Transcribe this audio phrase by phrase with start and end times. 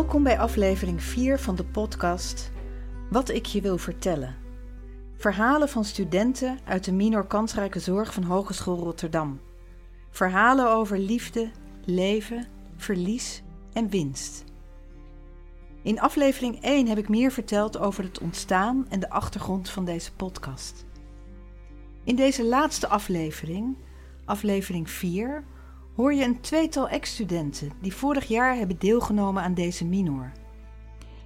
[0.00, 2.50] Welkom bij aflevering 4 van de podcast
[3.10, 4.36] Wat ik je wil vertellen.
[5.16, 9.40] Verhalen van studenten uit de minor kansrijke zorg van Hogeschool Rotterdam.
[10.10, 11.50] Verhalen over liefde,
[11.84, 14.44] leven, verlies en winst.
[15.82, 20.12] In aflevering 1 heb ik meer verteld over het ontstaan en de achtergrond van deze
[20.12, 20.84] podcast.
[22.04, 23.76] In deze laatste aflevering,
[24.24, 25.44] aflevering 4,
[26.00, 30.32] hoor je een tweetal ex-studenten die vorig jaar hebben deelgenomen aan deze minor.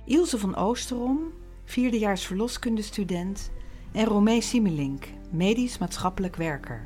[0.05, 1.33] Ilse van Oosterom,
[1.65, 3.51] vierdejaars verloskundestudent,
[3.93, 6.83] en Romee Simelink, medisch maatschappelijk werker.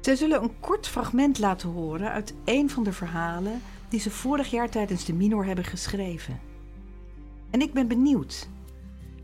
[0.00, 4.50] Zij zullen een kort fragment laten horen uit een van de verhalen die ze vorig
[4.50, 6.40] jaar tijdens de minor hebben geschreven.
[7.50, 8.48] En ik ben benieuwd.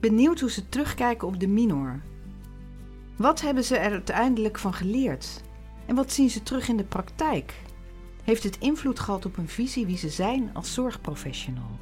[0.00, 2.00] Benieuwd hoe ze terugkijken op de minor.
[3.16, 5.46] Wat hebben ze er uiteindelijk van geleerd?
[5.88, 7.54] En wat zien ze terug in de praktijk?
[8.24, 11.78] Heeft het invloed gehad op hun visie wie ze zijn als zorgprofessional?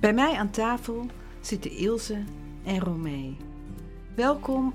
[0.00, 1.06] Bij mij aan tafel
[1.40, 2.24] zitten Ilse
[2.64, 3.36] en Romee.
[4.14, 4.74] Welkom.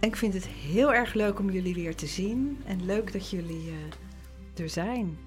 [0.00, 3.66] Ik vind het heel erg leuk om jullie weer te zien en leuk dat jullie
[3.66, 5.18] uh, er zijn.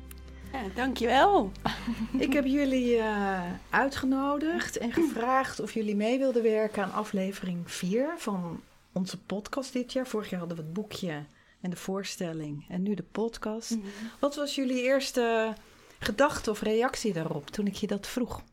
[0.52, 1.52] Ja, dankjewel.
[2.18, 8.14] Ik heb jullie uh, uitgenodigd en gevraagd of jullie mee wilden werken aan aflevering 4
[8.18, 8.62] van
[8.94, 10.08] onze podcast dit jaar.
[10.08, 11.26] Vorig jaar hadden we het boekje
[11.62, 13.70] en de voorstelling en nu de podcast.
[13.70, 14.10] Mm -hmm.
[14.20, 15.54] Wat was jullie eerste
[16.00, 18.44] gedachte of reactie daarop toen ik je dat vroeg?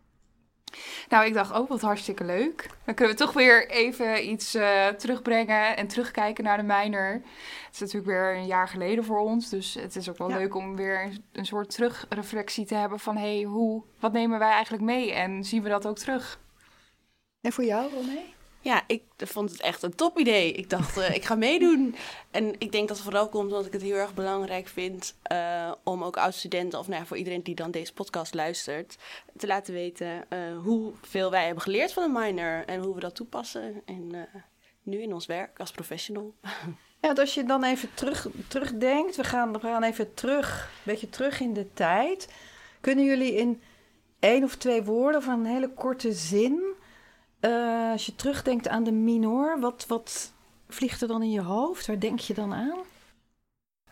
[1.09, 2.71] Nou, ik dacht ook oh, wat hartstikke leuk.
[2.85, 7.13] Dan kunnen we toch weer even iets uh, terugbrengen en terugkijken naar de mijner.
[7.13, 10.37] Het is natuurlijk weer een jaar geleden voor ons, dus het is ook wel ja.
[10.37, 14.83] leuk om weer een soort terugreflectie te hebben van hey, hoe, wat nemen wij eigenlijk
[14.83, 16.41] mee en zien we dat ook terug?
[17.41, 18.35] En voor jou, Romee?
[18.61, 20.53] Ja, ik vond het echt een top idee.
[20.53, 21.95] Ik dacht, uh, ik ga meedoen.
[22.31, 25.73] En ik denk dat het vooral komt omdat ik het heel erg belangrijk vind uh,
[25.85, 28.97] om ook oud-studenten, of nou ja, voor iedereen die dan deze podcast luistert,
[29.37, 33.15] te laten weten uh, hoeveel wij hebben geleerd van de minor en hoe we dat
[33.15, 33.83] toepassen.
[33.85, 34.29] En
[34.83, 36.35] nu in ons werk als professional.
[37.01, 41.09] Ja, als je dan even terug, terugdenkt, we gaan, we gaan even terug, een beetje
[41.09, 42.33] terug in de tijd.
[42.81, 43.63] Kunnen jullie in
[44.19, 46.77] één of twee woorden of een hele korte zin
[47.41, 50.33] uh, als je terugdenkt aan de minor, wat, wat
[50.69, 51.87] vliegt er dan in je hoofd?
[51.87, 52.79] Waar denk je dan aan?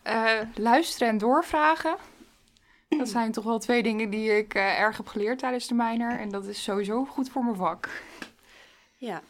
[0.07, 1.97] Uh, luisteren en doorvragen.
[2.89, 6.19] Dat zijn toch wel twee dingen die ik uh, erg heb geleerd tijdens de minor.
[6.19, 8.03] En dat is sowieso goed voor mijn vak.
[8.97, 9.23] Ja,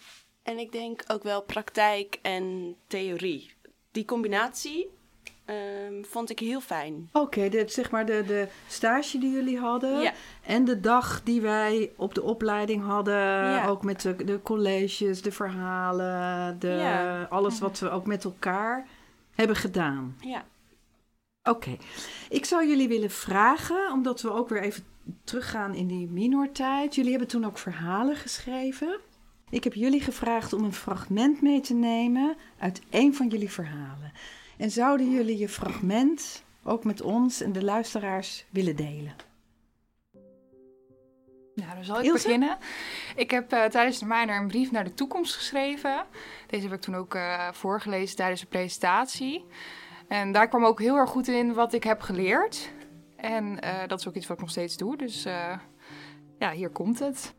[0.42, 3.54] en ik denk ook wel praktijk en theorie.
[3.90, 4.88] Die combinatie
[5.50, 7.08] Um, vond ik heel fijn.
[7.12, 10.00] Oké, okay, zeg maar de, de stage die jullie hadden.
[10.00, 10.12] Ja.
[10.42, 13.14] En de dag die wij op de opleiding hadden.
[13.14, 13.66] Ja.
[13.66, 17.22] Ook met de, de colleges, de verhalen, de, ja.
[17.22, 18.86] alles wat we ook met elkaar
[19.34, 20.16] hebben gedaan.
[20.20, 20.44] Ja.
[21.42, 21.78] Oké, okay.
[22.28, 24.84] ik zou jullie willen vragen, omdat we ook weer even
[25.24, 26.94] teruggaan in die minortijd.
[26.94, 28.98] Jullie hebben toen ook verhalen geschreven.
[29.50, 34.12] Ik heb jullie gevraagd om een fragment mee te nemen uit een van jullie verhalen.
[34.56, 39.14] En zouden jullie je fragment ook met ons en de luisteraars willen delen?
[41.54, 42.22] Nou, dan zal ik Ilse?
[42.22, 42.58] beginnen.
[43.16, 46.06] Ik heb uh, tijdens de minor een brief naar de toekomst geschreven.
[46.46, 49.44] Deze heb ik toen ook uh, voorgelezen tijdens de presentatie.
[50.08, 52.70] En daar kwam ook heel erg goed in wat ik heb geleerd.
[53.16, 54.96] En uh, dat is ook iets wat ik nog steeds doe.
[54.96, 55.22] Dus
[56.38, 57.34] ja, hier komt het.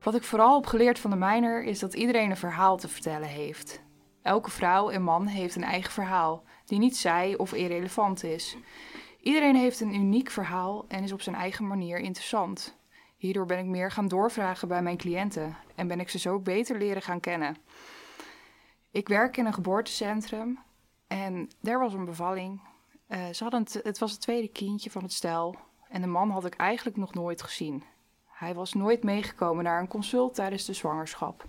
[0.00, 3.28] Wat ik vooral heb geleerd van de minor is dat iedereen een verhaal te vertellen
[3.28, 3.83] heeft.
[4.24, 8.56] Elke vrouw en man heeft een eigen verhaal, die niet zij of irrelevant is.
[9.20, 12.76] Iedereen heeft een uniek verhaal en is op zijn eigen manier interessant.
[13.16, 16.78] Hierdoor ben ik meer gaan doorvragen bij mijn cliënten en ben ik ze zo beter
[16.78, 17.56] leren gaan kennen.
[18.90, 20.58] Ik werk in een geboortecentrum
[21.06, 22.60] en daar was een bevalling.
[23.08, 25.56] Uh, ze hadden het, het was het tweede kindje van het stel
[25.88, 27.84] en de man had ik eigenlijk nog nooit gezien.
[28.28, 31.48] Hij was nooit meegekomen naar een consult tijdens de zwangerschap.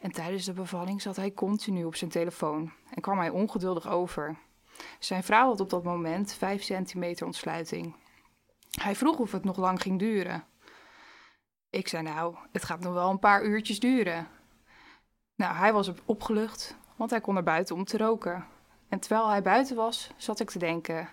[0.00, 4.36] En tijdens de bevalling zat hij continu op zijn telefoon en kwam hij ongeduldig over.
[4.98, 7.96] Zijn vrouw had op dat moment 5 centimeter ontsluiting.
[8.70, 10.44] Hij vroeg of het nog lang ging duren.
[11.70, 14.28] Ik zei nou, het gaat nog wel een paar uurtjes duren.
[15.34, 18.46] Nou, hij was opgelucht, want hij kon naar buiten om te roken.
[18.88, 21.08] En terwijl hij buiten was, zat ik te denken: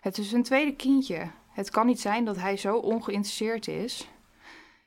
[0.00, 1.30] het is een tweede kindje.
[1.50, 4.08] Het kan niet zijn dat hij zo ongeïnteresseerd is.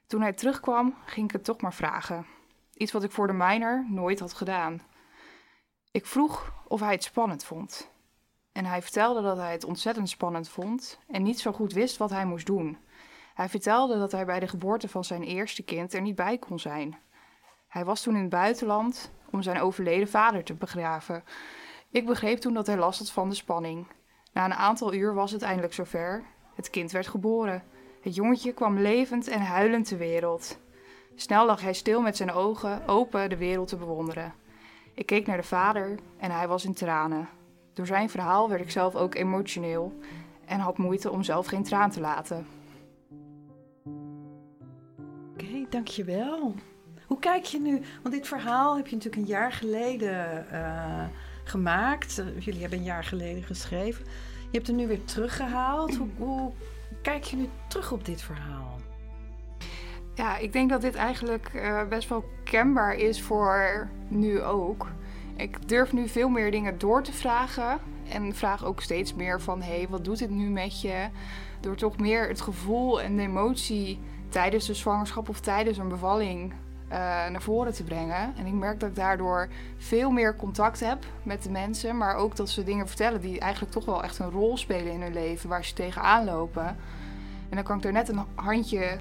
[0.08, 2.26] Toen hij terugkwam, ging ik het toch maar vragen.
[2.80, 4.82] Iets wat ik voor de minor nooit had gedaan.
[5.92, 7.90] Ik vroeg of hij het spannend vond.
[8.52, 12.10] En hij vertelde dat hij het ontzettend spannend vond en niet zo goed wist wat
[12.10, 12.78] hij moest doen.
[13.34, 16.60] Hij vertelde dat hij bij de geboorte van zijn eerste kind er niet bij kon
[16.60, 17.00] zijn.
[17.68, 21.24] Hij was toen in het buitenland om zijn overleden vader te begraven.
[21.92, 23.88] Ik begreep toen dat hij last had van de spanning.
[24.34, 26.26] Na een aantal uur was het eindelijk zover.
[26.56, 27.64] Het kind werd geboren.
[28.02, 30.60] Het jongetje kwam levend en huilend ter wereld.
[31.22, 34.34] Snel lag hij stil met zijn ogen open de wereld te bewonderen.
[34.94, 37.30] Ik keek naar de vader en hij was in tranen.
[37.74, 40.00] Door zijn verhaal werd ik zelf ook emotioneel
[40.46, 42.46] en had moeite om zelf geen traan te laten.
[45.34, 46.56] Oké, dankjewel.
[47.08, 47.82] Hoe kijk je nu?
[48.02, 51.04] Want dit verhaal heb je natuurlijk een jaar geleden uh,
[51.44, 52.20] gemaakt.
[52.20, 54.06] Uh, jullie hebben een jaar geleden geschreven.
[54.52, 55.96] Je hebt het nu weer teruggehaald.
[55.96, 56.52] Hoe, hoe
[57.02, 58.80] kijk je nu terug op dit verhaal?
[60.20, 64.88] Ja, ik denk dat dit eigenlijk uh, best wel kenbaar is voor nu ook.
[65.36, 67.80] Ik durf nu veel meer dingen door te vragen.
[68.10, 71.08] En vraag ook steeds meer van: hé, hey, wat doet dit nu met je?
[71.60, 74.00] Door toch meer het gevoel en de emotie
[74.30, 76.98] tijdens de zwangerschap of tijdens een bevalling uh,
[77.30, 78.34] naar voren te brengen.
[78.38, 81.98] En ik merk dat ik daardoor veel meer contact heb met de mensen.
[81.98, 85.02] Maar ook dat ze dingen vertellen die eigenlijk toch wel echt een rol spelen in
[85.02, 85.50] hun leven.
[85.50, 86.68] Waar ze tegenaan lopen.
[87.50, 89.00] En dan kan ik er net een handje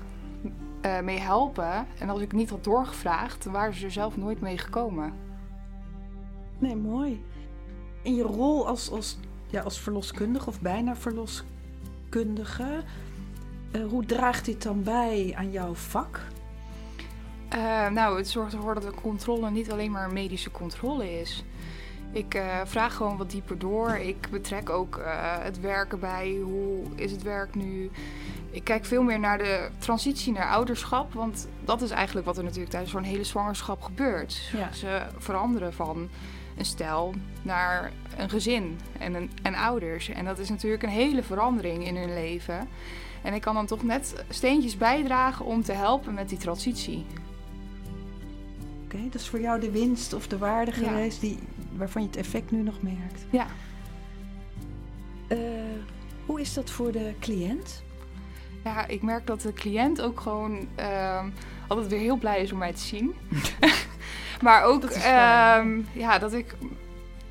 [0.82, 1.86] uh, mee helpen.
[1.98, 5.12] En als ik niet had doorgevraagd, waren ze er zelf nooit mee gekomen.
[6.58, 7.24] Nee, mooi.
[8.02, 12.82] In je rol als, als, ja, als verloskundige of bijna verloskundige,
[13.72, 16.20] uh, hoe draagt dit dan bij aan jouw vak?
[17.54, 21.44] Uh, nou, het zorgt ervoor dat de controle niet alleen maar medische controle is.
[22.12, 23.96] Ik uh, vraag gewoon wat dieper door.
[23.96, 25.04] Ik betrek ook uh,
[25.38, 26.38] het werken bij.
[26.42, 27.90] Hoe is het werk nu?
[28.50, 31.12] Ik kijk veel meer naar de transitie naar ouderschap.
[31.12, 34.50] Want dat is eigenlijk wat er natuurlijk tijdens zo'n hele zwangerschap gebeurt.
[34.52, 34.72] Ja.
[34.72, 36.08] Ze veranderen van
[36.56, 40.08] een stel naar een gezin en, een, en ouders.
[40.08, 42.68] En dat is natuurlijk een hele verandering in hun leven.
[43.22, 47.06] En ik kan dan toch net steentjes bijdragen om te helpen met die transitie.
[48.84, 50.88] Oké, okay, dat is voor jou de winst of de waarde ja.
[50.88, 51.38] geweest die,
[51.76, 53.26] waarvan je het effect nu nog merkt.
[53.30, 53.46] Ja.
[55.28, 55.38] Uh,
[56.26, 57.82] hoe is dat voor de cliënt?
[58.68, 61.24] Ja, ik merk dat de cliënt ook gewoon uh,
[61.68, 63.14] altijd weer heel blij is om mij te zien.
[64.46, 65.02] maar ook dat, uh,
[65.92, 66.56] ja, dat ik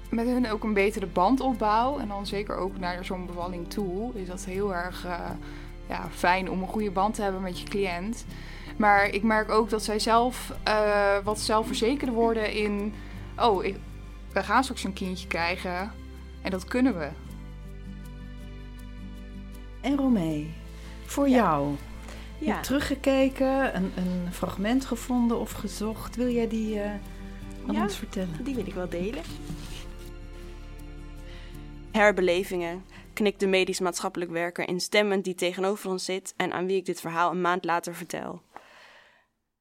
[0.10, 2.00] met hun ook een betere band opbouw.
[2.00, 5.20] En dan zeker ook naar zo'n bevalling toe is dat heel erg uh,
[5.88, 8.26] ja, fijn om een goede band te hebben met je cliënt.
[8.78, 12.94] Maar ik merk ook dat zij zelf uh, wat zelfverzekerder worden in...
[13.40, 13.76] Oh, ik,
[14.34, 15.92] we gaan straks een kindje krijgen
[16.42, 17.10] en dat kunnen we.
[19.82, 20.54] En Romee,
[21.08, 21.36] voor ja.
[21.36, 21.76] jou.
[22.40, 22.54] Je ja.
[22.54, 26.16] hebt teruggekeken, een, een, fragment gevonden of gezocht.
[26.16, 26.86] Wil jij die uh,
[27.68, 28.44] aan ja, ons vertellen?
[28.44, 29.24] Die wil ik wel delen.
[31.92, 32.84] Herbelevingen,
[33.14, 37.32] knikt de medisch-maatschappelijk werker instemmend die tegenover ons zit en aan wie ik dit verhaal
[37.32, 38.42] een maand later vertel.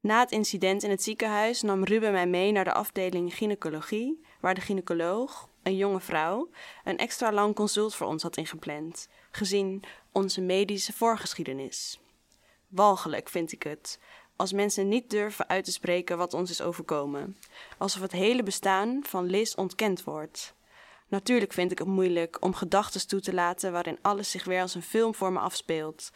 [0.00, 4.54] Na het incident in het ziekenhuis nam Ruben mij mee naar de afdeling gynaecologie, waar
[4.54, 6.50] de gynaecoloog, een jonge vrouw,
[6.84, 9.82] een extra lang consult voor ons had ingepland, gezien
[10.12, 12.00] onze medische voorgeschiedenis.
[12.68, 13.98] Walgelijk vind ik het,
[14.36, 17.36] als mensen niet durven uit te spreken wat ons is overkomen,
[17.78, 20.54] alsof het hele bestaan van Liz ontkend wordt.
[21.08, 24.74] Natuurlijk vind ik het moeilijk om gedachten toe te laten waarin alles zich weer als
[24.74, 26.10] een film voor me afspeelt.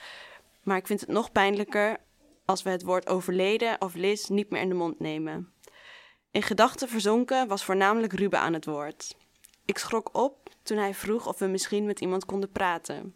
[0.63, 1.97] Maar ik vind het nog pijnlijker
[2.45, 5.53] als we het woord overleden of Liz niet meer in de mond nemen.
[6.31, 9.17] In gedachten verzonken was voornamelijk Ruben aan het woord.
[9.65, 13.15] Ik schrok op toen hij vroeg of we misschien met iemand konden praten.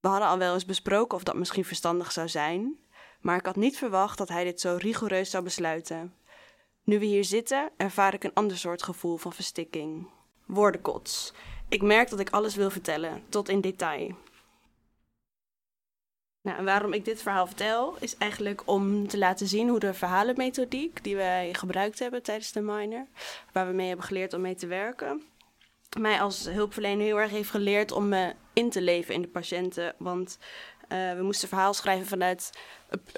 [0.00, 2.78] We hadden al wel eens besproken of dat misschien verstandig zou zijn,
[3.20, 6.14] maar ik had niet verwacht dat hij dit zo rigoureus zou besluiten.
[6.84, 10.08] Nu we hier zitten, ervaar ik een ander soort gevoel van verstikking.
[10.46, 11.32] Woordenkots.
[11.68, 14.14] Ik merk dat ik alles wil vertellen, tot in detail.
[16.42, 19.94] Nou, en waarom ik dit verhaal vertel, is eigenlijk om te laten zien hoe de
[19.94, 23.06] verhalenmethodiek die wij gebruikt hebben tijdens de minor,
[23.52, 25.22] waar we mee hebben geleerd om mee te werken,
[25.98, 29.94] mij als hulpverlener heel erg heeft geleerd om me in te leven in de patiënten.
[29.98, 30.38] Want
[30.92, 32.50] uh, we moesten verhaal schrijven vanuit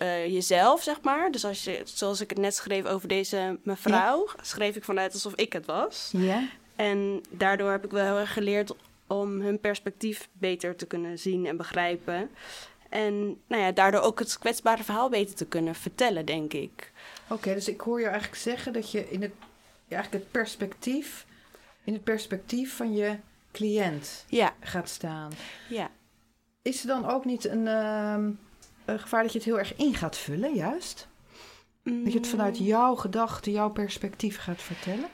[0.03, 1.31] uh, jezelf, zeg maar.
[1.31, 4.43] Dus als je, zoals ik het net schreef over deze mevrouw, ja.
[4.43, 6.11] schreef ik vanuit alsof ik het was.
[6.13, 6.49] Ja.
[6.77, 8.75] En daardoor heb ik wel heel erg geleerd
[9.07, 12.31] om hun perspectief beter te kunnen zien en begrijpen.
[12.95, 16.93] En nou ja, daardoor ook het kwetsbare verhaal beter te kunnen vertellen, denk ik.
[17.25, 19.33] Oké, okay, dus ik hoor je eigenlijk zeggen dat je in het,
[19.89, 21.27] ja, eigenlijk het perspectief,
[21.85, 23.17] in het perspectief van je
[23.53, 24.55] cliënt ja.
[24.61, 25.33] gaat staan.
[25.69, 25.91] Ja.
[26.63, 28.17] Is er dan ook niet een, uh,
[28.85, 31.09] een gevaar dat je het heel erg in gaat vullen, juist?
[31.83, 32.05] Mm.
[32.05, 35.09] Dat je het vanuit jouw gedachten, jouw perspectief gaat vertellen?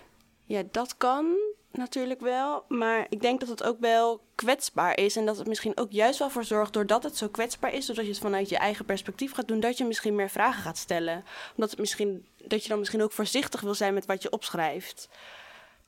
[0.44, 1.37] Ja, dat kan
[1.72, 2.64] natuurlijk wel.
[2.68, 5.16] Maar ik denk dat het ook wel kwetsbaar is.
[5.16, 8.04] En dat het misschien ook juist wel voor zorgt, doordat het zo kwetsbaar is, doordat
[8.04, 11.24] je het vanuit je eigen perspectief gaat doen, dat je misschien meer vragen gaat stellen.
[11.54, 15.08] Omdat het misschien, dat je dan misschien ook voorzichtig wil zijn met wat je opschrijft.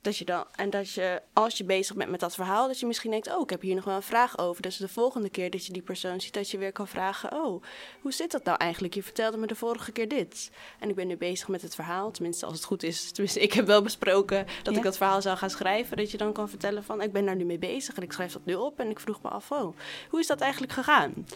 [0.03, 2.87] Dat je dan, en dat je, als je bezig bent met dat verhaal, dat je
[2.87, 4.63] misschien denkt: Oh, ik heb hier nog wel een vraag over.
[4.63, 7.63] Dus de volgende keer dat je die persoon ziet, dat je weer kan vragen: Oh,
[8.01, 8.95] hoe zit dat nou eigenlijk?
[8.95, 10.51] Je vertelde me de vorige keer dit.
[10.79, 12.11] En ik ben nu bezig met het verhaal.
[12.11, 13.11] Tenminste, als het goed is.
[13.11, 14.79] Tenminste, ik heb wel besproken dat Ja.
[14.79, 15.97] ik dat verhaal zou gaan schrijven.
[15.97, 18.33] Dat je dan kan vertellen: van Ik ben daar nu mee bezig en ik schrijf
[18.33, 18.79] dat nu op.
[18.81, 19.77] En ik vroeg me af: Oh,
[20.09, 21.27] hoe is dat eigenlijk gegaan?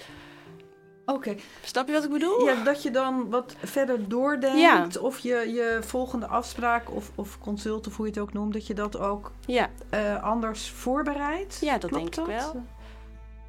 [1.07, 1.35] Oké.
[1.65, 2.45] Snap je wat ik bedoel?
[2.45, 4.59] Ja, dat je dan wat verder doordenkt.
[4.59, 4.89] Ja.
[5.01, 8.67] Of je, je volgende afspraak of, of consult, of hoe je het ook noemt, dat
[8.67, 9.71] je dat ook ja.
[9.91, 11.59] eh, anders voorbereidt.
[11.61, 12.63] Ja, dat Klopt denk ik wel.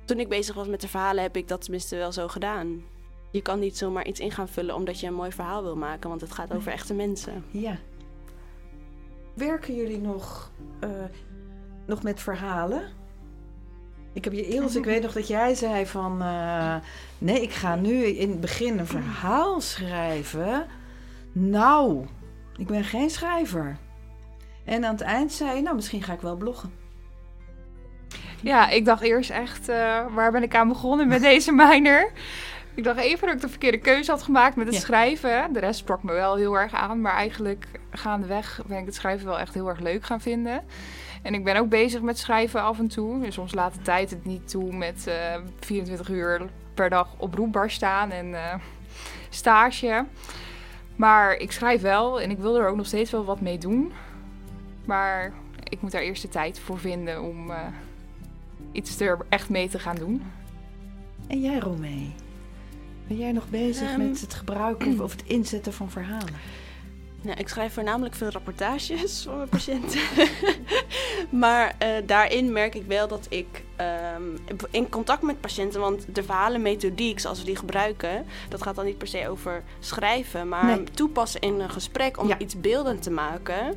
[0.05, 2.83] Toen ik bezig was met de verhalen, heb ik dat tenminste wel zo gedaan.
[3.31, 6.09] Je kan niet zomaar iets in gaan vullen omdat je een mooi verhaal wil maken,
[6.09, 7.45] want het gaat over echte mensen.
[7.51, 7.77] Ja.
[9.33, 10.89] Werken jullie nog, eh,
[11.85, 12.96] nog met verhalen?
[14.17, 16.21] Ik heb je Ilse, ik weet nog dat jij zei van...
[16.21, 16.75] eh,
[17.17, 20.65] nee, ik ga nu in het begin een verhaal schrijven.
[21.31, 22.05] Nou,
[22.57, 23.77] ik ben geen schrijver.
[24.65, 26.71] En aan het eind zei je, nou, misschien ga ik wel bloggen.
[28.41, 32.11] Ja, ik dacht eerst echt, eh, waar ben ik aan begonnen met deze minor?
[32.73, 34.81] Ik dacht even dat ik de verkeerde keuze had gemaakt met het Ja.
[34.81, 35.53] schrijven.
[35.53, 39.27] De rest sprak me wel heel erg aan, maar eigenlijk gaandeweg ben ik het schrijven
[39.27, 40.63] wel echt heel erg leuk gaan vinden.
[41.21, 43.25] En ik ben ook bezig met schrijven af en toe.
[43.25, 46.41] En soms laat de tijd het niet toe met eh 24 uur
[46.73, 48.53] per dag op roepbar staan en eh,
[49.29, 50.05] stage.
[50.95, 53.91] Maar ik schrijf wel en ik wil er ook nog steeds wel wat mee doen.
[54.85, 55.33] Maar
[55.69, 57.57] ik moet daar eerst de tijd voor vinden om eh,
[58.71, 60.23] iets er echt mee te gaan doen.
[61.27, 62.13] En jij, Romee?
[63.07, 63.97] Ben jij nog bezig Ehm.
[64.09, 66.33] met het gebruiken of, of het inzetten van verhalen?
[67.27, 69.99] Nou, ik schrijf voornamelijk veel rapportages voor mijn patiënten.
[71.29, 74.21] maar eh, daarin merk ik wel dat ik ehm,
[74.71, 78.97] in contact met patiënten, want de verhalenmethodiek zoals we die gebruiken, dat gaat dan niet
[78.97, 80.83] per se over schrijven, maar Nee.
[80.83, 82.37] toepassen in een gesprek om Ja.
[82.39, 83.75] iets beeldend te maken.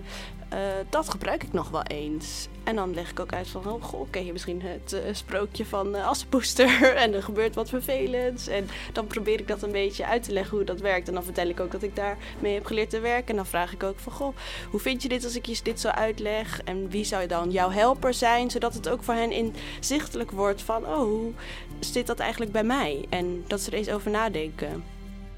[0.49, 2.49] eh, dat gebruik ik nog wel eens.
[2.71, 5.67] En dan leg ik ook uit van, oh goh, ken je misschien het eh, sprookje
[5.67, 6.95] van uh, Assenpoester?
[7.03, 8.49] en er gebeurt wat vervelends.
[8.49, 11.09] En dan probeer ik dat een beetje uit te leggen hoe dat werkt.
[11.09, 13.29] En dan vertel ik ook dat ik daarmee heb geleerd te werken.
[13.29, 14.37] En dan vraag ik ook van, goh,
[14.71, 16.63] hoe vind je dit als ik je dit zo uitleg?
[16.65, 18.51] En wie zou dan jouw helper zijn?
[18.51, 21.33] Zodat het ook voor hen inzichtelijk wordt van, oh, hoe
[21.81, 23.05] zit dat eigenlijk bij mij?
[23.09, 24.85] En dat ze er eens over nadenken.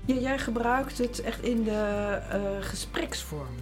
[0.04, 3.54] Ja, jij gebruikt het echt in de eh, gespreksvorm.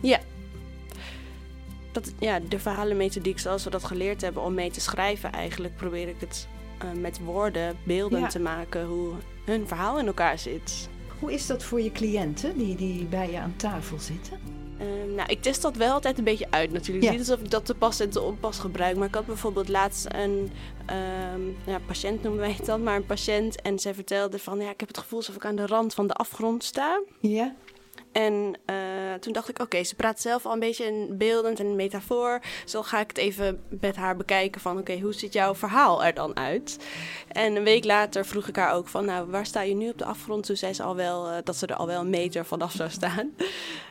[1.93, 6.09] Dat, ja, de verhalenmethodiek zoals we dat geleerd hebben om mee te schrijven, eigenlijk probeer
[6.09, 8.27] ik het eh, met woorden, beelden Ja.
[8.27, 9.13] te maken hoe
[9.45, 10.89] hun verhaal in elkaar zit.
[11.19, 14.39] Hoe is dat voor je cliënten die, die bij je aan tafel zitten?
[14.79, 17.05] Eh, nou, ik test dat wel altijd een beetje uit natuurlijk.
[17.05, 17.11] Ja.
[17.11, 18.97] Niet alsof ik dat te pas en te onpas gebruik.
[18.97, 20.51] Maar ik had bijvoorbeeld laatst een
[20.87, 23.63] ehm, ja, patiënt, noemen wij het dan, maar een patiënt.
[23.63, 26.07] En zij vertelde van, ja, ik heb het gevoel alsof ik aan de rand van
[26.07, 27.01] de afgrond sta.
[27.21, 27.55] Ja?
[28.13, 28.77] En eh,
[29.21, 32.41] toen dacht ik, oké, ze praat zelf al een beetje in beeldend en metafoor.
[32.65, 36.15] Zo ga ik het even met haar bekijken van, oké, hoe ziet jouw verhaal er
[36.15, 36.79] dan uit?
[37.29, 39.99] En een week later vroeg ik haar ook van, nou, waar sta je nu op
[39.99, 40.47] de afgrond?
[40.47, 42.91] Toen zei ze al wel eh, dat ze er al wel een meter vanaf zou
[42.91, 43.31] staan.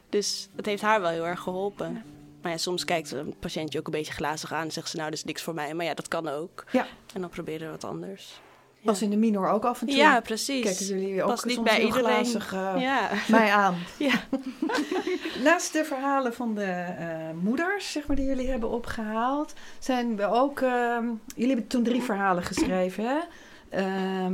[0.09, 2.03] Dus dat heeft haar wel heel erg geholpen.
[2.41, 5.09] Maar ja, soms kijkt een patiëntje ook een beetje glazig aan en zegt ze, nou,
[5.09, 5.73] dat is niks voor mij.
[5.73, 6.63] Maar ja, dat kan ook.
[6.71, 6.87] Ja.
[7.13, 8.39] En dan proberen we wat anders.
[8.81, 9.95] Was in de minor ook af en toe?
[9.95, 10.63] Ja, precies.
[10.63, 12.05] Kijken jullie ook Past niet bij heel iedereen.
[12.25, 13.09] glazig eh, Ja.
[13.27, 13.75] mij aan?
[13.97, 14.11] Ja.
[15.43, 17.07] Naast de verhalen van de eh,
[17.41, 20.61] moeders, zeg maar, die jullie hebben opgehaald, zijn we ook.
[20.61, 21.05] ehm,
[21.35, 23.17] jullie hebben toen drie verhalen geschreven, hè?
[23.69, 24.33] Ehm,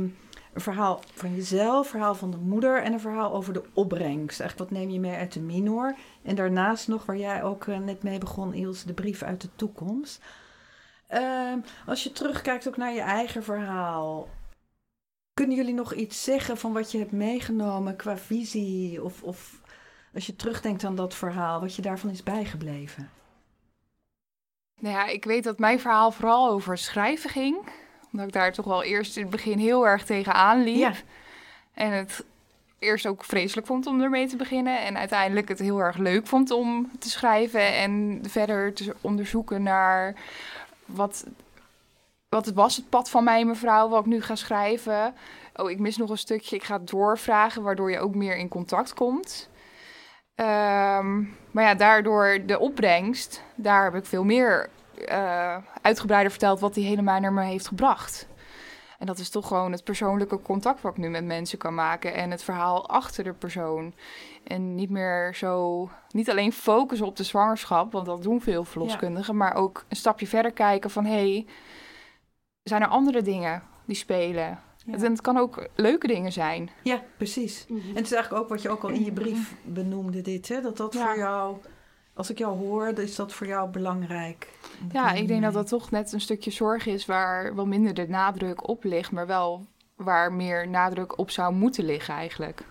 [0.52, 4.40] een verhaal van jezelf, een verhaal van de moeder en een verhaal over de opbrengst.
[4.40, 5.94] Eigenlijk wat neem je mee uit de minor?
[6.22, 9.48] En daarnaast nog, waar jij ook eh, net mee begon, Ilse, de brief uit de
[9.56, 10.20] toekomst.
[11.06, 14.28] Ehm, als je terugkijkt ook naar je eigen verhaal,
[15.36, 19.02] kunnen jullie nog iets zeggen van wat je hebt meegenomen qua visie?
[19.02, 19.60] Of, of
[20.14, 23.10] als je terugdenkt aan dat verhaal, wat je daarvan is bijgebleven?
[24.80, 27.56] Nou ja, ik weet dat mijn verhaal vooral over schrijven ging.
[28.12, 30.76] Omdat ik daar toch wel eerst in het begin heel erg tegenaan liep.
[30.76, 30.92] Ja.
[31.74, 32.24] En het
[32.78, 34.84] eerst ook vreselijk vond om ermee te beginnen.
[34.84, 37.74] En uiteindelijk het heel erg leuk vond om te schrijven.
[37.74, 40.14] En verder te onderzoeken naar
[40.84, 41.26] wat,
[42.28, 45.14] wat het was, het pad van mij en mevrouw, wat ik nu ga schrijven.
[45.54, 46.56] Oh, ik mis nog een stukje.
[46.56, 49.48] Ik ga doorvragen, waardoor je ook meer in contact komt.
[50.34, 54.70] Ehm, maar ja, daardoor de opbrengst, daar heb ik veel meer
[55.06, 58.28] eh, uitgebreider verteld wat die helemaal naar me heeft gebracht.
[58.98, 62.14] En dat is toch gewoon het persoonlijke contact wat ik nu met mensen kan maken
[62.14, 63.94] en het verhaal achter de persoon.
[64.44, 69.36] En niet meer zo, niet alleen focussen op de zwangerschap, want dat doen veel verloskundigen,
[69.36, 71.46] maar ook een stapje verder kijken van hé, hey,
[72.68, 74.60] zijn er andere dingen die spelen?
[74.84, 74.92] Ja.
[74.92, 76.70] En het kan ook leuke dingen zijn.
[76.82, 77.66] Ja, precies.
[77.68, 80.60] En het is eigenlijk ook wat je ook al in je brief benoemde, dit, hè?
[80.60, 81.06] dat dat Ja.
[81.06, 81.56] voor jou
[82.14, 84.58] Als ik jou hoor, is dat voor jou belangrijk?
[84.92, 88.08] Ja, ik denk dat dat toch net een stukje zorg is waar wel minder de
[88.08, 92.62] nadruk op ligt, maar wel waar meer nadruk op zou moeten liggen eigenlijk.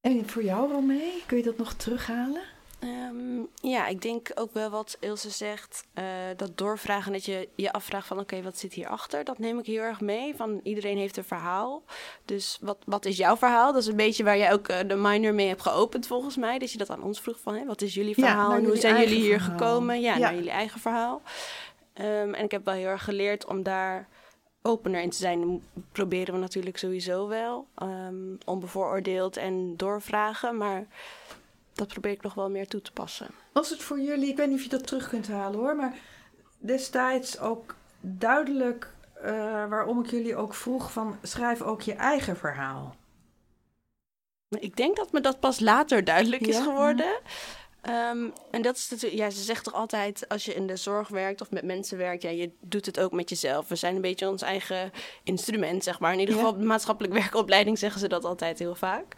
[0.00, 2.42] En voor jou, Romee, kun je dat nog terughalen?
[2.78, 5.86] Ehm, ja, ik denk ook wel wat Ilse zegt.
[5.94, 6.04] Uh,
[6.36, 8.18] dat doorvragen, dat je je afvraagt van...
[8.18, 9.24] oké, wat zit hierachter?
[9.24, 10.34] Dat neem ik heel erg mee.
[10.34, 11.82] Van iedereen heeft een verhaal.
[12.24, 13.72] Dus wat, wat is jouw verhaal?
[13.72, 16.58] Dat is een beetje waar jij ook uh, de minor mee hebt geopend volgens mij.
[16.58, 17.54] Dat je dat aan ons vroeg van...
[17.54, 20.00] Hè, wat is jullie verhaal en hoe zijn jullie hier gekomen?
[20.00, 21.22] Ja, naar jullie eigen verhaal.
[22.00, 24.08] Um, en ik heb wel heel erg geleerd om daar
[24.62, 25.62] opener in te zijn.
[25.92, 27.66] proberen we natuurlijk sowieso wel.
[27.82, 30.86] Um, onbevooroordeeld en doorvragen, maar
[31.76, 33.26] dat probeer ik nog wel meer toe te passen.
[33.52, 35.98] Was het voor jullie, ik weet niet of je dat terug kunt halen hoor, maar
[36.58, 39.32] destijds ook duidelijk uh,
[39.68, 42.96] waarom ik jullie ook vroeg van schrijf ook je eigen verhaal?
[44.48, 47.20] Ik denk dat me dat pas later duidelijk is geworden.
[47.88, 51.08] Um, en dat is natuurlijk, ja, ze zegt toch altijd, als je in de zorg
[51.08, 53.68] werkt of met mensen werkt, ja, je doet het ook met jezelf.
[53.68, 54.90] We zijn een beetje ons eigen
[55.24, 56.12] instrument, zeg maar.
[56.12, 59.14] In ieder geval maatschappelijk werkopleiding zeggen ze dat altijd heel vaak.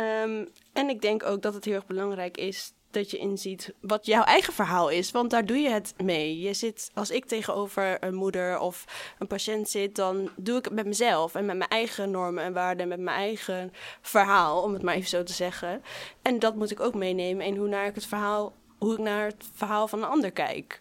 [0.00, 4.06] Um, en ik denk ook dat het heel erg belangrijk is dat je inziet wat
[4.06, 5.10] jouw eigen verhaal is.
[5.10, 6.40] Want daar doe je het mee.
[6.40, 8.84] Je zit, als ik tegenover een moeder of
[9.18, 12.52] een patiënt zit, dan doe ik het met mezelf en met mijn eigen normen en
[12.52, 15.82] waarden, met mijn eigen verhaal, om het maar even zo te zeggen.
[16.22, 19.26] En dat moet ik ook meenemen in hoe, naar ik het verhaal, hoe ik naar
[19.26, 20.80] het verhaal van een ander kijk.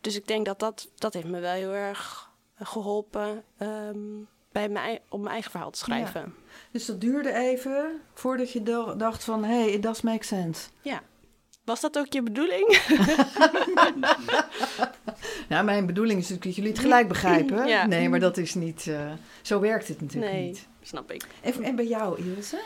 [0.00, 4.98] Dus ik denk dat dat, dat heeft me wel heel erg geholpen um, bij mijn,
[5.08, 6.34] om mijn eigen verhaal te schrijven.
[6.70, 8.62] Dus dat duurde even voordat je
[8.96, 10.68] dacht van, hé, hey, dat makes sense.
[10.82, 11.02] Ja.
[11.64, 12.68] Was dat ook je bedoeling?
[15.48, 17.88] nou, mijn bedoeling is natuurlijk dat jullie het gelijk begrijpen.
[17.88, 18.86] Nee, maar dat is niet...
[18.86, 20.68] Uh, zo werkt het natuurlijk nee, niet.
[20.82, 21.24] snap ik.
[21.40, 22.60] En, en bij jou, Ilse?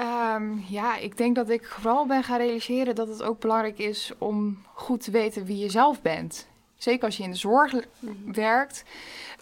[0.00, 4.12] Um, ja, ik denk dat ik vooral ben gaan realiseren dat het ook belangrijk is
[4.18, 6.48] om goed te weten wie je zelf bent.
[6.84, 7.74] Zeker als je in de zorg
[8.24, 8.84] werkt.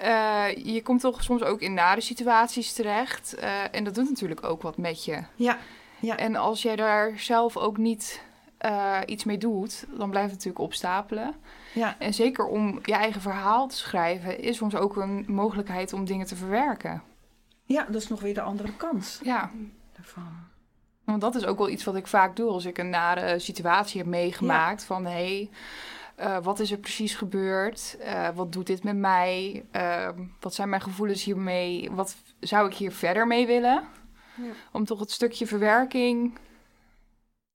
[0.02, 3.35] Uh, je komt toch soms ook in nare situaties terecht.
[3.38, 5.22] Uh, en dat doet natuurlijk ook wat met je.
[5.35, 5.59] Ja.
[6.00, 6.16] ja.
[6.16, 8.22] En als jij daar zelf ook niet
[8.61, 11.35] uh, iets mee doet, dan blijft het natuurlijk opstapelen.
[11.74, 11.96] Ja.
[11.98, 16.26] En zeker om je eigen verhaal te schrijven, is soms ook een mogelijkheid om dingen
[16.26, 17.02] te verwerken.
[17.64, 19.20] Ja, dat is nog weer de andere kant.
[19.22, 19.50] Ja.
[19.96, 20.50] Daarvan.
[21.05, 24.00] Want dat is ook wel iets wat ik vaak doe als ik een nare situatie
[24.00, 24.81] heb meegemaakt.
[24.81, 24.87] Ja.
[24.87, 25.50] Van hé, hey,
[26.22, 27.96] uh, wat is er precies gebeurd?
[28.00, 29.64] Uh, wat doet dit met mij?
[29.72, 30.08] Uh,
[30.40, 31.90] wat zijn mijn gevoelens hiermee?
[31.90, 33.85] Wat zou ik hier verder mee willen?
[34.35, 34.52] Ja.
[34.72, 36.38] Om toch het stukje verwerking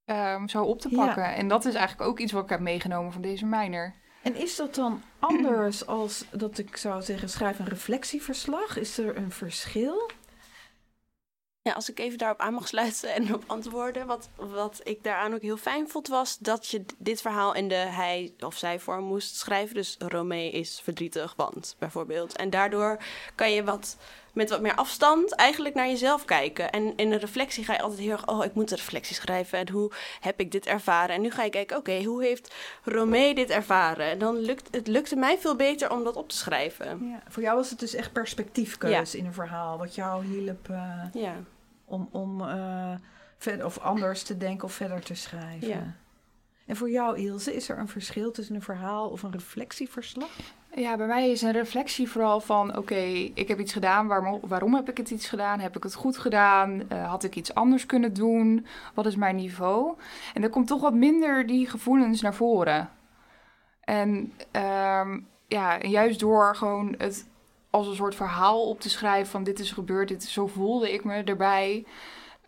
[0.06, 1.24] um, zo op te pakken.
[1.24, 1.34] Ja.
[1.34, 3.94] En dat is eigenlijk ook iets wat ik heb meegenomen van deze mijner.
[4.22, 8.78] En is dat dan anders als dat ik zou zeggen, schrijf een reflectieverslag?
[8.78, 10.10] Is er een verschil?
[11.68, 14.06] Ja, als ik even daarop aan mag sluiten en op antwoorden.
[14.06, 17.76] Wat, wat ik daaraan ook heel fijn vond, was dat je dit verhaal in de
[17.76, 19.76] hij of zij vorm moest schrijven.
[19.76, 22.36] Dus Romee is verdrietig, want bijvoorbeeld.
[22.36, 22.98] En daardoor
[23.36, 23.98] kan je wat
[24.34, 26.72] met wat meer afstand eigenlijk naar jezelf kijken.
[26.72, 29.60] En in een reflectie ga je altijd heel erg, oh, ik moet een reflectie schrijven.
[29.60, 31.16] En hoe heb ik dit ervaren?
[31.16, 32.54] En nu ga je kijken, oké, hoe heeft
[32.84, 34.06] Romee dit ervaren?
[34.06, 37.08] En dan lukt het lukte mij veel beter om dat op te schrijven.
[37.08, 39.20] Ja, voor jou was het dus echt perspectiefkeus ja.
[39.20, 40.68] in een verhaal, wat jou hielp.
[40.70, 41.04] Uh...
[41.14, 41.36] Ja
[41.88, 42.94] om, om uh,
[43.38, 45.68] verder, of anders te denken of verder te schrijven.
[45.68, 45.94] Ja.
[46.66, 50.30] En voor jou, Ilse, is er een verschil tussen een verhaal of een reflectieverslag?
[50.76, 52.96] Ja, bij mij is een reflectie vooral van: oké,
[53.34, 54.08] ik heb iets gedaan.
[54.08, 55.60] Waarom, waarom heb ik het iets gedaan?
[55.60, 56.82] Heb ik het goed gedaan?
[56.92, 58.66] Uh, had ik iets anders kunnen doen?
[58.94, 59.98] Wat is mijn niveau?
[60.34, 62.90] En er komt toch wat minder die gevoelens naar voren.
[63.82, 67.28] En um, ja, juist door gewoon het
[67.70, 71.04] als een soort verhaal op te schrijven van dit is gebeurd, dit, zo voelde ik
[71.04, 71.86] me erbij.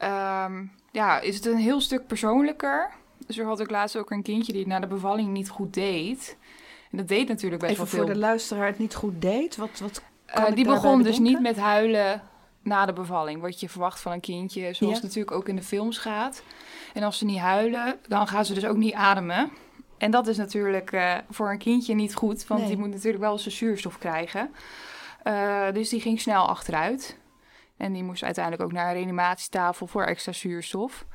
[0.03, 2.91] Um, ja, is het een heel stuk persoonlijker.
[3.25, 6.37] Dus er had ik laatst ook een kindje die na de bevalling niet goed deed.
[6.91, 8.05] En dat deed natuurlijk best Even wel veel.
[8.05, 9.55] voor de luisteraar het niet goed deed?
[9.55, 10.01] Wat, wat
[10.37, 12.21] uh, die begon dus niet met huilen
[12.61, 13.41] na de bevalling.
[13.41, 15.03] Wat je verwacht van een kindje, zoals ja.
[15.03, 16.43] natuurlijk ook in de films gaat.
[16.93, 19.51] En als ze niet huilen, dan gaan ze dus ook niet ademen.
[19.97, 22.69] En dat is natuurlijk uh, voor een kindje niet goed, want nee.
[22.69, 24.51] die moet natuurlijk wel zijn zuurstof krijgen.
[25.29, 27.17] Uh, dus die ging snel achteruit.
[27.77, 31.05] En die moest uiteindelijk ook naar een reanimatietafel voor extra zuurstof.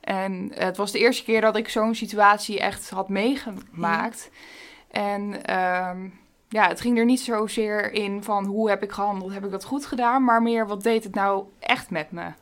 [0.00, 4.30] En het was de eerste keer dat ik zo'n situatie echt had meegemaakt.
[4.32, 5.00] Ja.
[5.00, 9.44] En um, ja, het ging er niet zozeer in van hoe heb ik gehandeld, heb
[9.44, 12.32] ik dat goed gedaan, maar meer wat deed het nou echt met me.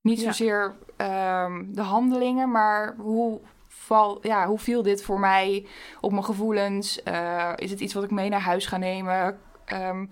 [0.00, 5.66] Niet zozeer um, de handelingen, maar hoe, val, ja, hoe viel dit voor mij
[6.00, 7.00] op mijn gevoelens?
[7.04, 9.40] Uh, is het iets wat ik mee naar huis ga nemen?
[9.72, 10.10] Um,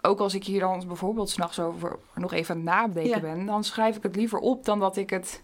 [0.00, 3.20] ook als ik hier dan bijvoorbeeld s'nachts over nog even aan het nadenken ja.
[3.20, 5.42] ben, dan schrijf ik het liever op dan dat ik het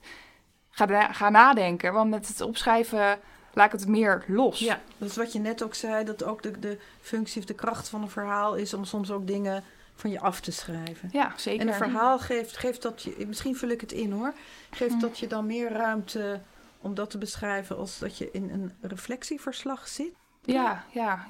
[0.71, 1.93] ga, ga nadenken.
[1.93, 3.19] Want met het opschrijven
[3.53, 4.59] laat ik het meer los.
[4.59, 7.55] Ja, dat is wat je net ook zei, dat ook de, de functie of de
[7.55, 11.09] kracht van een verhaal is om soms ook dingen van je af te schrijven.
[11.13, 11.61] Ja, zeker.
[11.61, 14.33] En een verhaal geeft, geeft dat je, misschien vul ik het in hoor,
[14.71, 15.01] geeft Mm.
[15.01, 16.41] dat je dan meer ruimte
[16.81, 20.13] om dat te beschrijven als dat je in een reflectieverslag zit.
[20.43, 21.27] Ja, ja.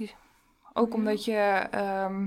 [0.73, 2.27] Ook omdat je ehm,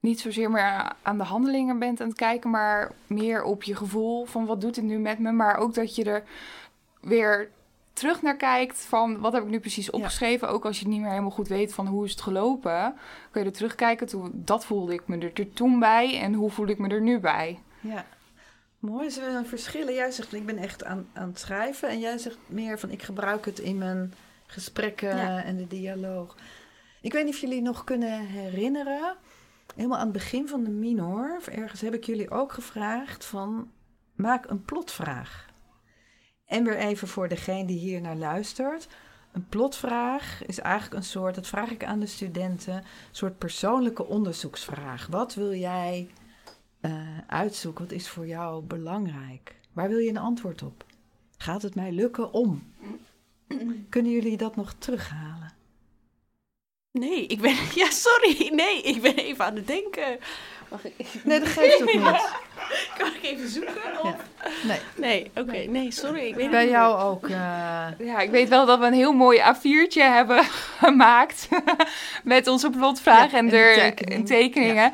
[0.00, 4.24] niet zozeer meer aan de handelingen bent aan het kijken, maar meer op je gevoel
[4.24, 5.32] van wat doet dit nu met me.
[5.32, 6.22] Maar ook dat je er
[7.00, 7.50] weer
[7.92, 10.48] terug naar kijkt van wat heb ik nu precies opgeschreven.
[10.48, 12.94] Ook als je het niet meer helemaal goed weet van hoe is het gelopen,
[13.30, 14.06] kun je er terugkijken.
[14.06, 17.00] Toen, dat voelde ik me er, er toen bij en hoe voel ik me er
[17.00, 17.58] nu bij.
[17.80, 18.04] Ja.
[18.78, 19.90] Mooi, is er een verschil?
[19.90, 23.02] Jij zegt ik ben echt aan, aan het schrijven en jij zegt meer van ik
[23.02, 24.14] gebruik het in mijn
[24.46, 25.42] gesprekken Ja.
[25.44, 26.36] en de dialoog.
[27.08, 29.16] Ik weet niet of jullie nog kunnen herinneren,
[29.74, 33.70] helemaal aan het begin van de minor, of ergens heb ik jullie ook gevraagd van
[34.14, 35.46] maak een plotvraag.
[36.46, 38.88] En weer even voor degene die hier naar luistert.
[39.32, 44.06] Een plotvraag is eigenlijk een soort, dat vraag ik aan de studenten, een soort persoonlijke
[44.06, 45.06] onderzoeksvraag.
[45.06, 46.10] Wat wil jij
[46.80, 47.84] eh, uitzoeken?
[47.84, 49.60] Wat is voor jou belangrijk?
[49.72, 50.84] Waar wil je een antwoord op?
[51.38, 52.72] Gaat het mij lukken om?
[53.88, 55.47] Kunnen jullie dat nog terughalen?
[56.92, 57.54] Nee, ik ben...
[57.74, 58.50] Ja, sorry.
[58.54, 60.18] Nee, ik ben even aan het denken.
[60.70, 60.94] Mag ik.
[61.24, 62.02] Nee, dat geeft ook niet.
[62.98, 64.02] Kan ik even zoeken?
[64.02, 64.14] Of...
[64.42, 64.48] Ja.
[64.66, 65.56] Nee, Nee, oké.
[65.70, 66.20] Nee, sorry.
[66.26, 67.28] Ik weet bij niet jou ook.
[67.28, 67.36] eh,
[67.98, 70.44] Ja, ik weet wel dat we een heel mooi A4'tje hebben
[70.84, 71.48] gemaakt
[72.24, 74.26] met onze plotvraag Ja, en en de er tekening.
[74.26, 74.92] tekeningen.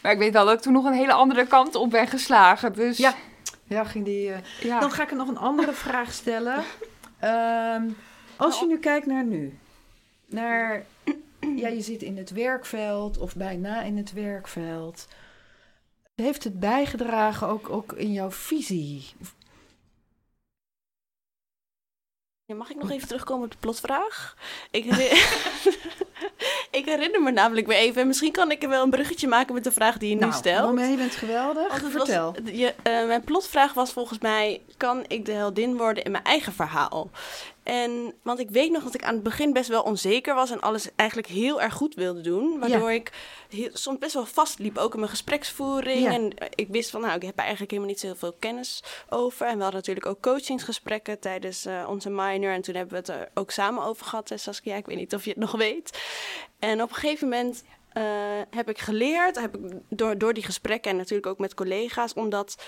[0.00, 2.72] Maar ik weet wel dat ik toen nog een hele andere kant op ben geslagen.
[2.72, 3.14] Dus Ja.
[3.66, 4.32] ja, ging die.
[4.32, 4.80] eh.
[4.80, 6.62] Dan ga ik er nog een andere vraag stellen.
[7.20, 7.82] Ehm,
[8.36, 9.58] als je nu kijkt naar nu,
[10.26, 10.84] naar
[11.56, 15.08] ja, je zit in het werkveld of bijna in het werkveld.
[16.14, 19.04] Heeft het bijgedragen ook, ook in jouw visie?
[22.44, 24.36] Ja, mag ik nog even terugkomen op de plotvraag?
[24.70, 24.84] Ik.
[26.74, 28.00] ik herinner me namelijk weer even.
[28.00, 30.20] en Misschien kan ik er wel een bruggetje maken met de vraag die je nu
[30.20, 30.64] nou, stelt.
[30.68, 31.80] Romee, je bent geweldig.
[31.80, 32.34] Was- Vertel.
[32.44, 36.52] je, eh, mijn plotvraag was volgens mij: kan ik de heldin worden in mijn eigen
[36.52, 37.10] verhaal?
[37.62, 40.60] En want ik weet nog dat ik aan het begin best wel onzeker was en
[40.60, 42.58] alles eigenlijk heel erg goed wilde doen.
[42.58, 43.12] Waardoor ik
[43.48, 46.00] heel- soms best wel vastliep, ook in mijn gespreksvoering.
[46.00, 46.12] Ja.
[46.12, 49.46] En eh, ik wist van, nou, ik heb eigenlijk helemaal niet zoveel kennis over.
[49.46, 52.52] En we hadden natuurlijk ook coachingsgesprekken tijdens eh, onze minor.
[52.52, 54.30] En toen hebben we het er ook samen over gehad.
[54.30, 55.98] En Saskia, ik weet niet of je het nog weet.
[56.64, 58.02] En op een gegeven moment eh,
[58.50, 62.30] heb ik geleerd, heb ik door, door die gesprekken en natuurlijk ook met collega's, om
[62.30, 62.62] dat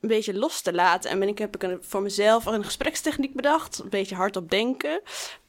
[0.00, 1.10] een beetje los te laten.
[1.10, 5.00] En ben ik, heb ik een, voor mezelf een gesprekstechniek bedacht, een beetje hardop denken.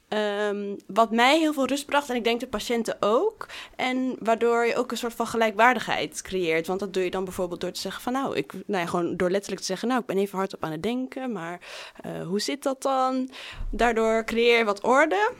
[0.08, 3.46] Ehm, wat mij heel veel rust bracht en ik denk de patiënten ook.
[3.76, 6.66] En waardoor je ook een soort van gelijkwaardigheid creëert.
[6.66, 9.16] Want dat doe je dan bijvoorbeeld door te zeggen van nou, ik, nou ja, gewoon
[9.16, 11.60] door letterlijk te zeggen, nou, ik ben even hardop aan het denken, maar
[12.00, 13.30] eh, hoe zit dat dan?
[13.70, 15.32] Daardoor creëer je wat orde.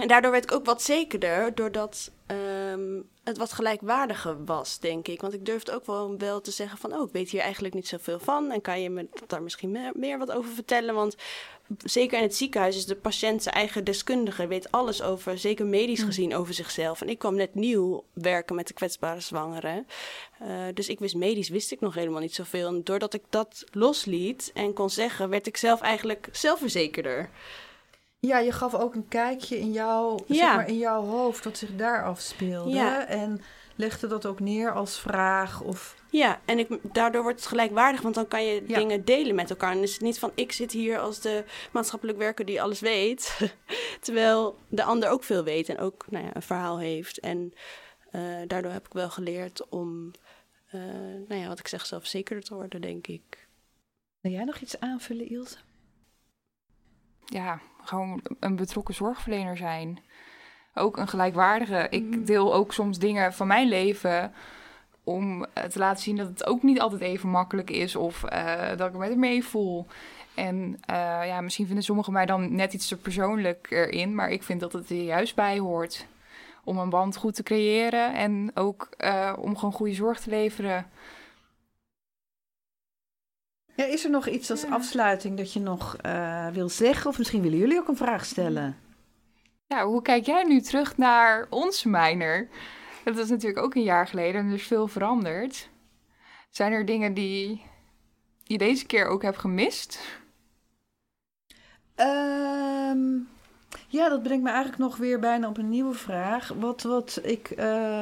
[0.00, 5.20] En daardoor werd ik ook wat zekerder, doordat ehm, het wat gelijkwaardiger was, denk ik.
[5.20, 7.88] Want ik durfde ook wel, wel te zeggen van, oh, ik weet hier eigenlijk niet
[7.88, 8.50] zoveel van.
[8.50, 10.94] En kan je me daar misschien meer, meer wat over vertellen?
[10.94, 11.16] Want
[11.84, 16.02] zeker in het ziekenhuis is de patiënt zijn eigen deskundige, weet alles over, zeker medisch
[16.02, 17.00] gezien, over zichzelf.
[17.00, 19.86] En ik kwam net nieuw werken met de kwetsbare zwangeren.
[20.38, 22.68] Eh, dus ik wist medisch, wist ik nog helemaal niet zoveel.
[22.68, 27.30] En doordat ik dat losliet en kon zeggen, werd ik zelf eigenlijk zelfverzekerder.
[28.18, 31.76] Ja, je gaf ook een kijkje in jouw, zeg maar in jouw hoofd wat zich
[31.76, 32.70] daar afspeelde.
[32.70, 33.06] Ja.
[33.06, 33.40] En
[33.76, 35.94] legde dat ook neer als vraag of...
[36.10, 38.78] Ja, en ik, daardoor wordt het gelijkwaardig, want dan kan je Ja.
[38.78, 39.72] dingen delen met elkaar.
[39.72, 43.38] En is het niet van ik zit hier als de maatschappelijk werker die alles weet,
[44.00, 47.18] terwijl de ander ook veel weet en ook nou ja, een verhaal heeft.
[47.18, 47.52] En
[48.10, 50.10] eh, daardoor heb ik wel geleerd om,
[50.70, 50.80] eh,
[51.28, 53.48] nou ja, wat ik zeg, zelfzekerder te worden, denk ik.
[54.20, 55.56] Wil jij nog iets aanvullen, Ilse?
[57.26, 59.98] Ja, gewoon een betrokken zorgverlener zijn.
[60.74, 61.86] Ook een gelijkwaardige.
[61.90, 64.32] Ik deel ook soms dingen van mijn leven
[65.06, 68.68] om eh, te laten zien dat het ook niet altijd even makkelijk is of eh,
[68.76, 69.86] dat ik er met hem mee voel.
[70.34, 74.42] En eh, ja, misschien vinden sommigen mij dan net iets te persoonlijk erin, maar ik
[74.42, 76.06] vind dat het er juist bij hoort.
[76.64, 78.88] Om een band goed te creëren en ook
[79.38, 80.86] om gewoon goede zorg te leveren.
[83.76, 87.10] Ja, is er nog iets als afsluiting dat je nog eh, wil zeggen?
[87.10, 88.76] Of misschien willen jullie ook een vraag stellen?
[89.66, 92.48] Ja, hoe kijk jij nu terug naar onze mijner?
[93.04, 95.68] Dat is natuurlijk ook een jaar geleden en er is veel veranderd.
[96.50, 97.62] Zijn er dingen die
[98.44, 100.00] je deze keer ook hebt gemist?
[101.94, 103.18] Ehm,
[103.88, 106.48] ja, dat brengt me eigenlijk nog weer bijna op een nieuwe vraag.
[106.48, 108.00] Wat, wat ik eh,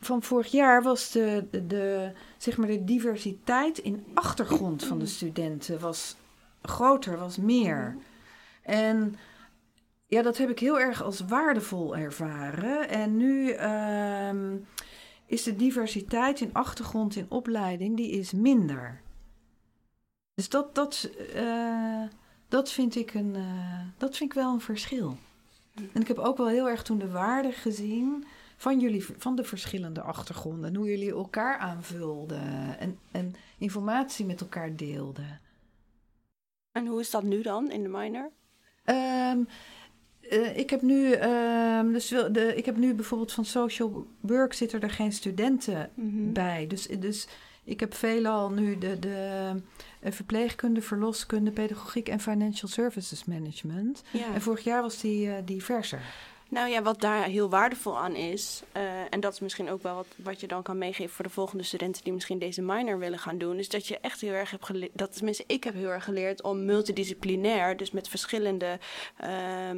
[0.00, 5.80] van vorig jaar was de, de, zeg maar de diversiteit in achtergrond van de studenten
[5.80, 6.16] was
[6.62, 7.96] groter, was meer.
[8.62, 9.16] En
[10.06, 12.88] ja, dat heb ik heel erg als waardevol ervaren.
[12.88, 14.56] En nu ehm,
[15.26, 19.00] is de diversiteit in achtergrond in opleiding, die is minder.
[20.34, 22.02] Dus dat, dat, eh,
[22.48, 25.16] dat, vind ik een, eh, dat vind ik wel een verschil.
[25.92, 28.24] En ik heb ook wel heel erg toen de waarde gezien
[28.60, 30.76] van jullie, van de verschillende achtergronden.
[30.76, 35.40] Hoe jullie elkaar aanvulden en, en informatie met elkaar deelden.
[36.72, 38.30] En hoe is dat nu dan in de minor?
[38.84, 39.38] Ehm,
[40.20, 44.80] eh, ik, heb nu, ehm, dus de, ik heb nu bijvoorbeeld van social work zitten
[44.80, 46.32] er geen studenten Mhm.
[46.32, 46.66] bij.
[46.66, 47.28] Dus, dus
[47.64, 49.50] ik heb veelal nu de, de
[50.00, 54.02] eh, verpleegkunde, verloskunde, pedagogiek en financial services management.
[54.10, 54.34] Ja.
[54.34, 56.02] En vorig jaar was die eh, diverser.
[56.50, 59.94] Nou ja, wat daar heel waardevol aan is, eh, en dat is misschien ook wel
[59.94, 63.18] wat, wat je dan kan meegeven voor de volgende studenten die misschien deze minor willen
[63.18, 65.88] gaan doen, is dat je echt heel erg hebt geleerd, dat tenminste ik heb heel
[65.88, 68.78] erg geleerd om multidisciplinair, dus met verschillende
[69.16, 69.30] eh,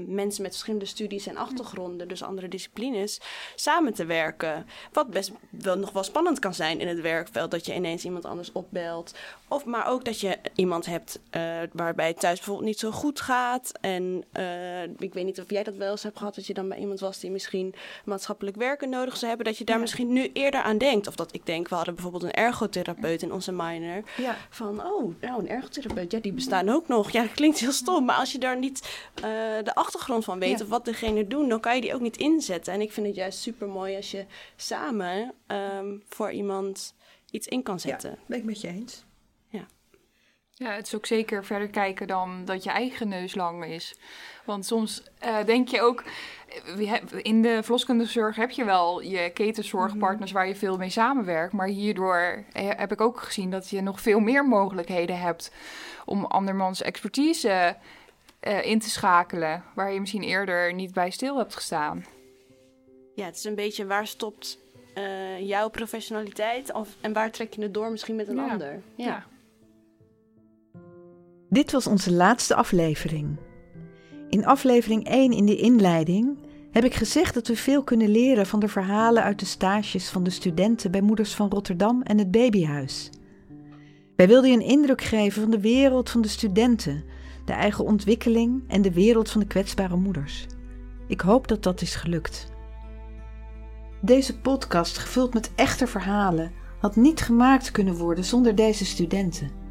[0.06, 3.20] mensen met verschillende studies en achtergronden, dus andere disciplines,
[3.54, 4.66] samen te werken.
[4.92, 8.24] Wat best wel nog wel spannend kan zijn in het werkveld, dat je ineens iemand
[8.24, 9.14] anders opbelt.
[9.48, 13.20] Of maar ook dat je iemand hebt eh, waarbij het thuis bijvoorbeeld niet zo goed
[13.20, 13.72] gaat.
[13.80, 14.24] En
[14.98, 17.00] ik weet niet of jij dat wel eens hebt gehad, dat je dan bij iemand
[17.00, 19.80] was die misschien maatschappelijk werken nodig zou hebben, dat je daar Ja.
[19.80, 21.06] misschien nu eerder aan denkt.
[21.06, 24.02] Of dat ik denk, we hadden bijvoorbeeld een ergotherapeut in onze minor.
[24.16, 24.36] Ja.
[24.50, 27.10] Van, oh, nou, een ergotherapeut, ja, die bestaan ook nog.
[27.10, 29.22] Ja, dat klinkt heel stom, maar als je daar niet eh,
[29.62, 30.64] de achtergrond van weet Ja.
[30.64, 32.72] of wat degene doen, dan kan je die ook niet inzetten.
[32.72, 34.24] En ik vind het juist super mooi als je
[34.56, 36.94] samen ehm, voor iemand
[37.30, 38.18] iets in kan zetten.
[38.26, 39.04] ben ik met je eens.
[39.48, 39.66] Ja,
[40.70, 43.94] het is ook zeker verder kijken dan dat je eigen neus lang is.
[44.44, 46.04] Want soms eh, denk je ook,
[46.78, 51.52] eh, in de verloskundezorg heb je wel je ketenzorgpartners waar je veel mee samenwerkt.
[51.52, 55.52] Maar hierdoor eh, heb ik ook gezien dat je nog veel meer mogelijkheden hebt
[56.04, 57.76] om andermans expertise
[58.62, 59.64] in te schakelen.
[59.74, 62.04] Waar je misschien eerder niet bij stil hebt gestaan.
[63.14, 64.58] Ja, het is een beetje waar stopt
[65.40, 68.48] jouw professionaliteit of, en waar trek je het door misschien met een Ja.
[68.48, 68.82] ander.
[68.94, 69.26] Ja.
[71.52, 73.36] Dit was onze laatste aflevering.
[74.28, 76.38] In aflevering 1 in de inleiding
[76.70, 80.22] heb ik gezegd dat we veel kunnen leren van de verhalen uit de stages van
[80.22, 83.10] de studenten bij Moeders van Rotterdam en het Babyhuis.
[84.16, 87.04] Wij wilden je een indruk geven van de wereld van de studenten,
[87.44, 90.46] de eigen ontwikkeling en de wereld van de kwetsbare moeders.
[91.06, 92.52] Ik hoop dat dat is gelukt.
[94.00, 99.61] Deze podcast, gevuld met echte verhalen, had niet gemaakt kunnen worden zonder deze studenten.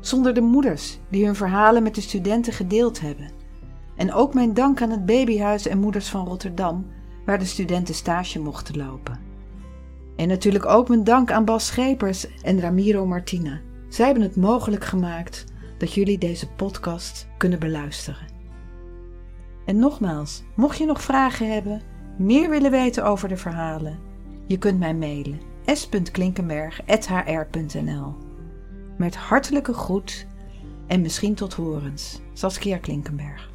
[0.00, 3.30] Zonder de moeders die hun verhalen met de studenten gedeeld hebben.
[3.96, 6.86] En ook mijn dank aan het Babyhuis en Moeders van Rotterdam,
[7.24, 9.20] waar de studenten stage mochten lopen.
[10.16, 13.60] En natuurlijk ook mijn dank aan Bas Schepers en Ramiro Martina.
[13.88, 15.44] Zij hebben het mogelijk gemaakt
[15.78, 18.28] dat jullie deze podcast kunnen beluisteren.
[19.64, 21.82] En nogmaals, mocht je nog vragen hebben,
[22.18, 23.98] meer willen weten over de verhalen,
[24.46, 28.29] je kunt mij mailen s.klinkenberg.hr.nl
[29.00, 30.26] Met hartelijke groet
[30.86, 33.50] en misschien tot horens, Saskia Klinkenberg.